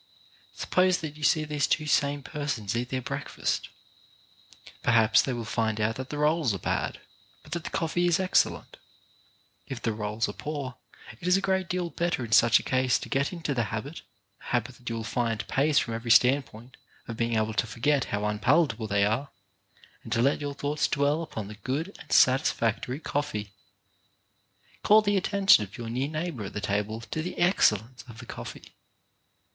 Suppose 0.55 0.97
that 1.01 1.15
you 1.15 1.21
see 1.21 1.43
these 1.43 1.69
same 1.91 2.23
two 2.23 2.31
persons 2.31 2.75
eat 2.75 2.89
their 2.89 3.03
breakfast. 3.03 3.69
Perhaps 4.81 5.21
they 5.21 5.31
will 5.31 5.45
find 5.45 5.79
out 5.79 5.97
TWO 5.97 5.97
SIDES 5.97 5.97
OF 5.97 5.97
LIFE 5.97 5.97
5 5.97 5.97
that 5.97 6.09
the 6.09 6.17
rolls 6.17 6.53
are 6.55 6.57
bad, 6.57 6.99
but 7.43 7.51
that 7.51 7.63
the 7.65 7.69
coffee 7.69 8.07
is 8.07 8.19
ex 8.19 8.43
cellent. 8.43 8.77
If 9.67 9.79
the 9.83 9.93
rolls 9.93 10.27
are 10.27 10.33
poor, 10.33 10.73
it 11.19 11.27
is 11.27 11.37
a 11.37 11.39
great 11.39 11.69
deal 11.69 11.91
better 11.91 12.25
in 12.25 12.31
such 12.31 12.59
a 12.59 12.63
case 12.63 12.97
to 12.97 13.09
get 13.09 13.31
into 13.31 13.53
the 13.53 13.65
habit— 13.65 14.01
a 14.41 14.45
habit 14.45 14.77
that 14.77 14.89
you 14.89 14.95
will 14.95 15.03
find 15.03 15.47
pays 15.47 15.77
from 15.77 15.93
every 15.93 16.09
standpoint— 16.09 16.77
of 17.07 17.15
being 17.15 17.35
able 17.35 17.53
to 17.53 17.67
forget 17.67 18.05
how 18.05 18.25
unpalatable 18.25 18.87
they 18.87 19.05
are, 19.05 19.29
and 20.03 20.11
to 20.13 20.21
let 20.23 20.41
your 20.41 20.55
thoughts 20.55 20.87
dwell 20.87 21.21
upon 21.21 21.47
the 21.47 21.53
good 21.61 21.95
and 21.99 22.11
satisfactory 22.11 22.99
coffee. 22.99 23.51
Call 24.81 25.03
the 25.03 25.15
attention 25.15 25.63
of 25.63 25.77
your 25.77 25.89
near 25.91 26.07
neighbour 26.07 26.45
at 26.45 26.53
the 26.53 26.59
table 26.59 27.01
to 27.01 27.21
the 27.21 27.37
excellence 27.37 28.03
of 28.09 28.17
the 28.17 28.25
coffee. 28.25 28.73